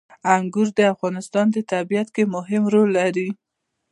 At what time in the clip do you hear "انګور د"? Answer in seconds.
0.35-0.79